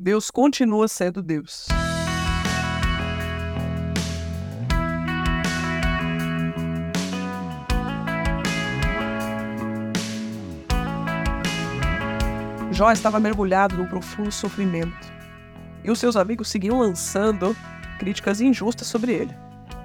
Deus 0.00 0.30
continua 0.30 0.86
sendo 0.86 1.20
Deus. 1.20 1.66
Jó 12.70 12.92
estava 12.92 13.18
mergulhado 13.18 13.76
num 13.76 13.88
profundo 13.88 14.30
sofrimento. 14.30 14.94
E 15.82 15.90
os 15.90 15.98
seus 15.98 16.14
amigos 16.14 16.48
seguiam 16.48 16.78
lançando 16.78 17.56
críticas 17.98 18.40
injustas 18.40 18.86
sobre 18.86 19.12
ele. 19.12 19.36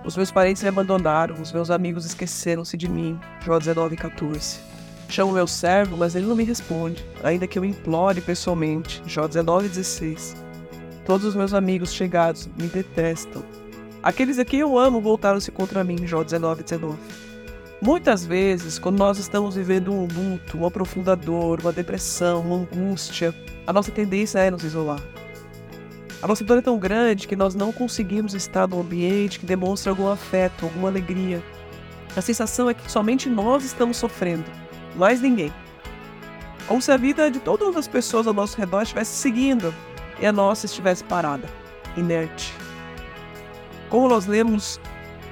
Os 0.05 0.15
meus 0.15 0.29
parentes 0.29 0.61
me 0.61 0.69
abandonaram, 0.69 1.41
os 1.41 1.51
meus 1.51 1.71
amigos 1.71 2.05
esqueceram-se 2.05 2.77
de 2.77 2.87
mim. 2.87 3.19
Jó 3.43 3.57
19, 3.57 3.95
14. 3.95 4.72
Chamo 5.13 5.31
meu 5.31 5.45
servo, 5.45 5.95
mas 5.95 6.15
ele 6.15 6.25
não 6.25 6.35
me 6.35 6.43
responde, 6.43 7.05
ainda 7.23 7.45
que 7.45 7.59
eu 7.59 7.63
implore 7.63 8.19
pessoalmente. 8.19 8.99
Jó 9.05 9.27
19, 9.27 9.69
16. 9.69 10.35
Todos 11.05 11.23
os 11.23 11.35
meus 11.35 11.53
amigos 11.53 11.93
chegados 11.93 12.49
me 12.59 12.65
detestam. 12.65 13.43
Aqueles 14.01 14.39
a 14.39 14.43
quem 14.43 14.61
eu 14.61 14.75
amo 14.75 14.99
voltaram-se 14.99 15.51
contra 15.51 15.83
mim. 15.83 16.07
Jó 16.07 16.23
19, 16.23 16.63
19. 16.63 16.97
Muitas 17.79 18.25
vezes, 18.25 18.79
quando 18.79 18.97
nós 18.97 19.19
estamos 19.19 19.55
vivendo 19.55 19.93
um 19.93 20.07
luto, 20.07 20.57
uma 20.57 20.71
profunda 20.71 21.15
dor, 21.15 21.59
uma 21.61 21.71
depressão, 21.71 22.41
uma 22.41 22.55
angústia, 22.55 23.35
a 23.67 23.71
nossa 23.71 23.91
tendência 23.91 24.39
é 24.39 24.49
nos 24.49 24.63
isolar. 24.63 24.99
A 26.23 26.27
nossa 26.27 26.43
dor 26.43 26.57
é 26.57 26.61
tão 26.61 26.79
grande 26.79 27.27
que 27.27 27.35
nós 27.35 27.53
não 27.53 27.71
conseguimos 27.71 28.33
estar 28.33 28.67
num 28.67 28.81
ambiente 28.81 29.39
que 29.39 29.45
demonstre 29.45 29.91
algum 29.91 30.07
afeto, 30.07 30.65
alguma 30.65 30.89
alegria. 30.89 31.43
A 32.17 32.21
sensação 32.21 32.67
é 32.67 32.73
que 32.73 32.91
somente 32.91 33.29
nós 33.29 33.63
estamos 33.63 33.97
sofrendo, 33.97 34.62
mais 34.95 35.21
ninguém. 35.21 35.53
Como 36.67 36.81
se 36.81 36.91
a 36.91 36.97
vida 36.97 37.29
de 37.29 37.39
todas 37.39 37.75
as 37.75 37.87
pessoas 37.87 38.27
ao 38.27 38.33
nosso 38.33 38.57
redor 38.57 38.83
estivesse 38.83 39.15
seguindo 39.15 39.73
e 40.19 40.25
a 40.25 40.31
nossa 40.31 40.65
estivesse 40.65 41.03
parada, 41.03 41.47
inerte. 41.97 42.53
Como 43.89 44.07
nós 44.07 44.25
lemos, 44.25 44.79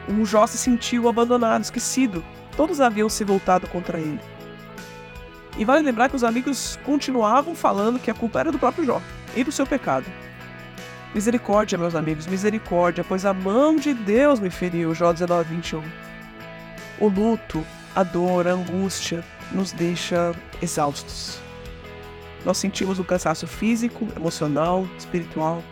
o 0.08 0.26
Jó 0.26 0.46
se 0.46 0.58
sentiu 0.58 1.08
abandonado, 1.08 1.64
esquecido, 1.64 2.24
Todos 2.56 2.82
haviam 2.82 3.10
se 3.10 3.24
voltado 3.24 3.68
contra 3.68 4.00
ele. 4.00 4.20
E 5.58 5.66
vale 5.66 5.84
lembrar 5.84 6.10
que 6.10 6.16
os 6.16 6.24
amigos 6.24 6.80
continuavam 6.86 7.56
falando 7.56 8.00
que 8.00 8.12
a 8.12 8.14
culpa 8.14 8.40
era 8.40 8.52
do 8.52 8.60
próprio 8.60 8.86
Jó 8.86 9.02
e 9.36 9.44
do 9.44 9.52
seu 9.52 9.66
pecado. 9.66 10.06
Misericórdia, 11.14 11.78
meus 11.78 11.94
amigos, 11.94 12.26
misericórdia, 12.26 13.04
pois 13.04 13.26
a 13.26 13.34
mão 13.34 13.76
de 13.76 13.94
Deus 13.94 14.40
me 14.40 14.50
feriu. 14.50 14.94
Jó 14.94 15.12
19, 15.12 15.56
21. 15.56 15.84
O 17.00 17.08
luto, 17.08 17.66
a 17.96 18.04
dor, 18.04 18.48
a 18.48 18.52
angústia 18.52 19.24
nos 19.54 19.72
deixa 19.72 20.34
exaustos. 20.62 21.40
Nós 22.46 22.58
sentimos 22.58 23.00
o 23.00 23.04
cansaço 23.04 23.46
físico, 23.46 24.08
emocional, 24.16 24.88
espiritual. 24.98 25.64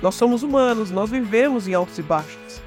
Nós 0.00 0.14
somos 0.14 0.42
humanos, 0.42 0.90
nós 0.90 1.10
vivemos 1.10 1.66
em 1.66 1.74
altos 1.74 1.98
e 1.98 2.02
baixos. 2.02 2.62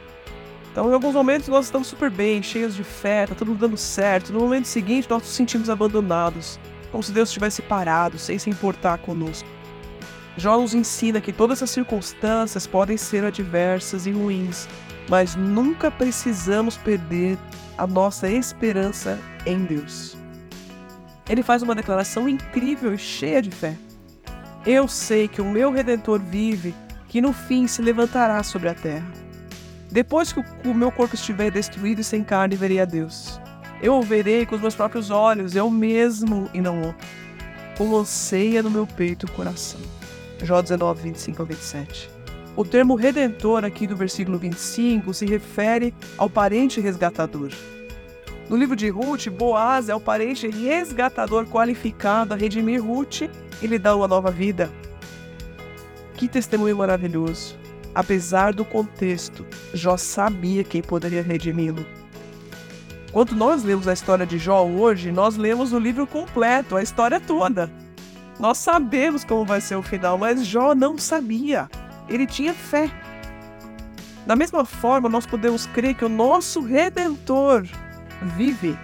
Então, 0.72 0.90
em 0.90 0.94
alguns 0.94 1.14
momentos, 1.14 1.48
nós 1.48 1.66
estamos 1.66 1.88
super 1.88 2.10
bem, 2.10 2.44
cheios 2.44 2.76
de 2.76 2.84
fé, 2.84 3.26
tá 3.26 3.34
tudo 3.34 3.54
dando 3.54 3.78
certo. 3.78 4.34
No 4.34 4.42
momento 4.42 4.66
seguinte, 4.66 5.10
nós 5.10 5.22
nos 5.22 5.32
sentimos 5.32 5.70
abandonados, 5.70 6.60
como 6.92 7.02
se 7.02 7.14
Deus 7.14 7.30
estivesse 7.30 7.62
parado, 7.62 8.20
sem 8.20 8.38
se 8.38 8.50
importar 8.50 8.98
conosco. 8.98 9.48
Jó 10.36 10.60
nos 10.60 10.74
ensina 10.74 11.22
que 11.22 11.32
todas 11.32 11.64
as 11.64 11.70
circunstâncias 11.70 12.68
podem 12.68 12.98
ser 12.98 13.24
adversas 13.24 14.06
e 14.06 14.12
ruins, 14.12 14.68
mas 15.08 15.36
nunca 15.36 15.90
precisamos 15.90 16.76
perder 16.76 17.38
a 17.78 17.88
nossa 17.88 18.30
esperança 18.30 19.18
em 19.46 19.66
Deus. 19.66 20.18
Ele 21.30 21.42
faz 21.42 21.62
uma 21.62 21.76
declaração 21.76 22.30
incrível 22.30 22.94
e 22.94 22.98
cheia 22.98 23.42
de 23.42 23.52
fé. 23.52 23.76
Eu 24.66 24.88
sei 24.88 25.28
que 25.28 25.42
o 25.42 25.46
meu 25.46 25.72
redentor 25.72 26.20
vive, 26.20 26.74
que 27.08 27.22
no 27.22 27.34
fim 27.34 27.68
se 27.68 27.82
levantará 27.82 28.42
sobre 28.44 28.70
a 28.70 28.74
terra. 28.74 29.08
Depois 29.92 30.34
que 30.34 30.44
o 30.68 30.74
meu 30.74 30.92
corpo 30.92 31.16
estiver 31.16 31.52
destruído 31.52 32.02
e 32.02 32.04
sem 32.04 32.24
carne, 32.24 32.56
verei 32.56 32.80
a 32.80 32.86
Deus. 32.86 33.40
Eu 33.82 33.96
o 33.96 34.02
verei 34.02 34.46
com 34.46 34.56
os 34.56 34.62
meus 34.62 34.76
próprios 34.76 35.10
olhos, 35.10 35.56
eu 35.56 35.70
mesmo 35.70 36.50
e 36.54 36.62
não 36.62 36.82
outro. 36.82 37.08
Como 37.78 37.98
anseia 37.98 38.64
no 38.64 38.72
meu 38.72 38.88
peito 38.88 39.26
o 39.26 39.32
coração. 39.32 39.80
Jó 40.44 40.62
19, 40.62 41.04
25 41.04 41.42
a 41.42 41.46
27. 41.46 42.10
O 42.56 42.64
termo 42.64 42.96
redentor 42.96 43.66
aqui 43.66 43.86
do 43.86 43.96
versículo 43.96 44.38
25 44.38 45.14
se 45.14 45.26
refere 45.26 45.94
ao 46.18 46.30
parente 46.30 46.80
resgatador. 46.80 47.52
No 48.48 48.56
livro 48.56 48.76
de 48.76 48.90
Ruth, 48.90 49.28
Boaz 49.28 49.90
é 49.90 49.96
o 49.96 50.00
parente 50.00 50.48
resgatador 50.48 51.48
qualificado 51.48 52.34
a 52.34 52.38
redimir 52.38 52.84
Ruth 52.84 53.22
e 53.60 53.68
lhe 53.68 53.80
dar 53.80 53.96
uma 53.96 54.08
nova 54.08 54.30
vida. 54.30 54.72
Que 56.14 56.28
testemunho 56.28 56.78
maravilhoso! 56.78 57.56
Apesar 57.94 58.54
do 58.54 58.64
contexto, 58.64 59.46
Jó 59.74 59.98
sabia 59.98 60.64
quem 60.64 60.82
poderia 60.82 61.24
redimi-lo. 61.24 61.84
Quando 63.12 63.36
nós 63.36 63.64
lemos 63.64 63.88
a 63.88 63.94
história 63.94 64.26
de 64.26 64.38
Jó 64.38 64.64
hoje, 64.64 65.12
nós 65.12 65.38
lemos 65.38 65.74
o 65.74 65.80
livro 65.80 66.06
completo, 66.06 66.76
a 66.76 66.84
história 66.84 67.20
toda. 67.20 67.72
Nós 68.40 68.58
sabemos 68.60 69.24
como 69.24 69.46
vai 69.46 69.62
ser 69.62 69.76
o 69.76 69.82
final, 69.82 70.18
mas 70.18 70.46
Jó 70.46 70.76
não 70.76 70.98
sabia. 70.98 71.68
Ele 72.08 72.28
tinha 72.28 72.54
fé. 72.54 72.92
Da 74.28 74.36
mesma 74.36 74.66
forma, 74.66 75.10
nós 75.10 75.26
podemos 75.26 75.66
crer 75.66 75.96
que 75.96 76.06
o 76.06 76.10
nosso 76.10 76.60
Redentor 76.62 77.66
vive, 78.22 78.78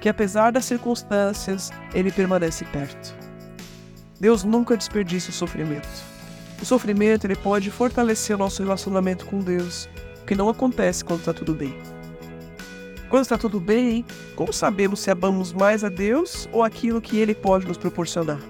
que 0.00 0.08
apesar 0.08 0.50
das 0.50 0.64
circunstâncias, 0.64 1.70
ele 1.94 2.12
permanece 2.12 2.64
perto. 2.66 3.14
Deus 4.20 4.44
nunca 4.44 4.76
desperdiça 4.76 5.30
o 5.30 5.34
sofrimento. 5.34 5.88
O 6.60 6.64
sofrimento 6.64 7.26
ele 7.26 7.36
pode 7.36 7.70
fortalecer 7.70 8.36
nosso 8.38 8.62
relacionamento 8.62 9.26
com 9.26 9.40
Deus, 9.40 9.88
o 10.22 10.24
que 10.24 10.34
não 10.34 10.48
acontece 10.48 11.04
quando 11.04 11.20
está 11.20 11.34
tudo 11.34 11.54
bem. 11.54 11.74
Quando 13.08 13.22
está 13.22 13.38
tudo 13.38 13.60
bem, 13.60 14.04
como 14.34 14.52
sabemos 14.52 15.00
se 15.00 15.10
amamos 15.10 15.52
mais 15.52 15.84
a 15.84 15.88
Deus 15.88 16.48
ou 16.50 16.64
aquilo 16.64 17.00
que 17.00 17.18
Ele 17.18 17.34
pode 17.34 17.66
nos 17.66 17.78
proporcionar? 17.78 18.40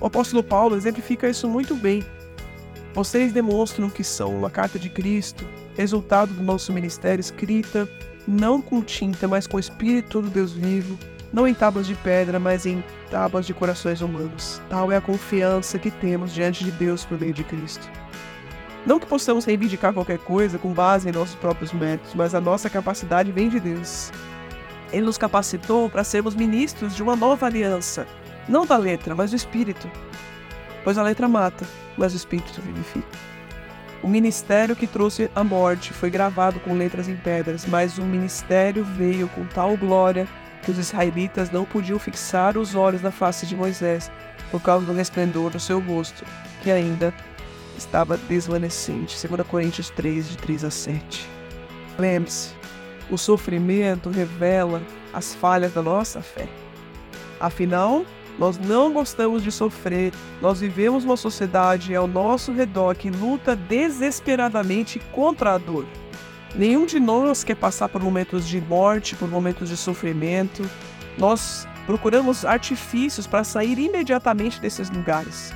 O 0.00 0.06
apóstolo 0.06 0.44
Paulo 0.44 0.76
exemplifica 0.76 1.28
isso 1.28 1.48
muito 1.48 1.74
bem. 1.74 2.04
Vocês 2.94 3.32
demonstram 3.32 3.90
que 3.90 4.04
são 4.04 4.36
uma 4.36 4.48
carta 4.50 4.78
de 4.78 4.88
Cristo, 4.88 5.44
resultado 5.76 6.32
do 6.32 6.42
nosso 6.42 6.72
ministério 6.72 7.20
escrita, 7.20 7.88
não 8.30 8.62
com 8.62 8.80
tinta, 8.80 9.26
mas 9.26 9.46
com 9.46 9.56
o 9.56 9.60
Espírito 9.60 10.22
do 10.22 10.30
Deus 10.30 10.52
vivo, 10.52 10.96
não 11.32 11.48
em 11.48 11.54
tábuas 11.54 11.86
de 11.86 11.96
pedra, 11.96 12.38
mas 12.38 12.64
em 12.64 12.82
tábuas 13.10 13.44
de 13.44 13.52
corações 13.52 14.00
humanos. 14.00 14.62
Tal 14.68 14.92
é 14.92 14.96
a 14.96 15.00
confiança 15.00 15.78
que 15.78 15.90
temos 15.90 16.32
diante 16.32 16.62
de 16.62 16.70
Deus 16.70 17.04
por 17.04 17.18
meio 17.18 17.34
de 17.34 17.42
Cristo. 17.42 17.90
Não 18.86 19.00
que 19.00 19.06
possamos 19.06 19.44
reivindicar 19.44 19.92
qualquer 19.92 20.18
coisa 20.18 20.58
com 20.58 20.72
base 20.72 21.08
em 21.08 21.12
nossos 21.12 21.34
próprios 21.34 21.72
méritos, 21.72 22.14
mas 22.14 22.34
a 22.34 22.40
nossa 22.40 22.70
capacidade 22.70 23.32
vem 23.32 23.48
de 23.48 23.58
Deus. 23.58 24.12
Ele 24.92 25.06
nos 25.06 25.18
capacitou 25.18 25.90
para 25.90 26.04
sermos 26.04 26.34
ministros 26.34 26.94
de 26.94 27.02
uma 27.02 27.16
nova 27.16 27.46
aliança, 27.46 28.06
não 28.48 28.64
da 28.64 28.76
letra, 28.76 29.14
mas 29.14 29.30
do 29.30 29.36
Espírito. 29.36 29.90
Pois 30.82 30.96
a 30.96 31.02
letra 31.02 31.28
mata, 31.28 31.66
mas 31.96 32.12
o 32.12 32.16
Espírito 32.16 32.62
vivifica. 32.62 33.18
O 34.02 34.08
ministério 34.08 34.74
que 34.74 34.86
trouxe 34.86 35.30
a 35.34 35.44
morte 35.44 35.92
foi 35.92 36.08
gravado 36.08 36.58
com 36.60 36.74
letras 36.74 37.06
em 37.06 37.16
pedras, 37.16 37.66
mas 37.66 37.98
o 37.98 38.02
ministério 38.02 38.82
veio 38.82 39.28
com 39.28 39.44
tal 39.44 39.76
glória 39.76 40.26
que 40.62 40.70
os 40.70 40.78
israelitas 40.78 41.50
não 41.50 41.64
podiam 41.64 41.98
fixar 41.98 42.56
os 42.56 42.74
olhos 42.74 43.02
na 43.02 43.10
face 43.10 43.46
de 43.46 43.54
Moisés 43.54 44.10
por 44.50 44.60
causa 44.62 44.86
do 44.86 44.94
resplendor 44.94 45.50
do 45.50 45.60
seu 45.60 45.80
rosto, 45.80 46.24
que 46.62 46.70
ainda 46.70 47.14
estava 47.76 48.16
desvanecente. 48.16 49.16
2 49.26 49.46
Coríntios 49.46 49.90
3, 49.90 50.30
de 50.30 50.38
3 50.38 50.64
a 50.64 50.70
7. 50.70 51.28
Lembre-se, 51.98 52.54
o 53.10 53.18
sofrimento 53.18 54.08
revela 54.08 54.82
as 55.12 55.34
falhas 55.34 55.72
da 55.74 55.82
nossa 55.82 56.22
fé. 56.22 56.48
Afinal, 57.38 58.04
nós 58.40 58.58
não 58.58 58.90
gostamos 58.90 59.42
de 59.42 59.52
sofrer, 59.52 60.14
nós 60.40 60.60
vivemos 60.60 61.04
uma 61.04 61.16
sociedade 61.18 61.94
ao 61.94 62.06
nosso 62.06 62.52
redor 62.52 62.96
que 62.96 63.10
luta 63.10 63.54
desesperadamente 63.54 64.98
contra 65.12 65.52
a 65.52 65.58
dor. 65.58 65.86
Nenhum 66.54 66.86
de 66.86 66.98
nós 66.98 67.44
quer 67.44 67.54
passar 67.54 67.90
por 67.90 68.02
momentos 68.02 68.48
de 68.48 68.58
morte, 68.58 69.14
por 69.14 69.28
momentos 69.28 69.68
de 69.68 69.76
sofrimento. 69.76 70.68
Nós 71.18 71.68
procuramos 71.84 72.46
artifícios 72.46 73.26
para 73.26 73.44
sair 73.44 73.78
imediatamente 73.78 74.58
desses 74.58 74.88
lugares. 74.88 75.52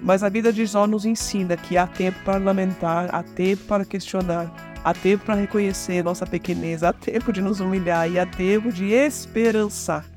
Mas 0.00 0.22
a 0.22 0.28
vida 0.28 0.52
de 0.52 0.64
Jó 0.64 0.86
nos 0.86 1.04
ensina 1.04 1.56
que 1.56 1.76
há 1.76 1.88
tempo 1.88 2.20
para 2.24 2.38
lamentar, 2.38 3.12
há 3.12 3.24
tempo 3.24 3.64
para 3.64 3.84
questionar, 3.84 4.48
há 4.84 4.94
tempo 4.94 5.24
para 5.24 5.34
reconhecer 5.34 6.04
nossa 6.04 6.24
pequenez, 6.24 6.84
há 6.84 6.92
tempo 6.92 7.32
de 7.32 7.42
nos 7.42 7.58
humilhar 7.58 8.08
e 8.08 8.16
há 8.16 8.24
tempo 8.24 8.70
de 8.70 8.92
esperançar. 8.92 10.11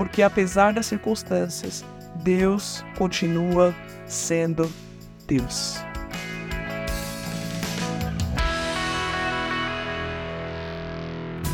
Porque 0.00 0.22
apesar 0.22 0.72
das 0.72 0.86
circunstâncias, 0.86 1.84
Deus 2.24 2.82
continua 2.96 3.76
sendo 4.06 4.66
Deus. 5.26 5.76